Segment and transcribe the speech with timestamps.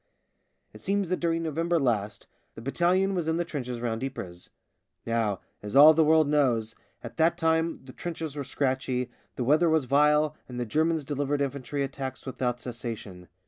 [0.73, 4.49] It seems that during November last the battalion was in the trenches round Ypres.
[5.05, 9.69] Now, as all the world knows, at that time the trenches were scratchy, the weather
[9.69, 13.27] was vile, and the Germans delivered infantry attacks without cessation.